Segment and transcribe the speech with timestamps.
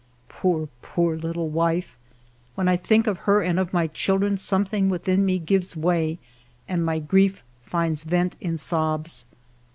[0.29, 1.95] Poor, poor little wife!
[2.55, 6.17] When I think of her and of my chil dren, something within me gives way
[6.67, 9.27] and my grief finds vent in sobs.